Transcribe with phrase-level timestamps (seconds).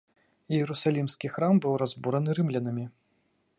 [0.59, 2.85] Іерусалімскі храм быў разбураны рымлянамі.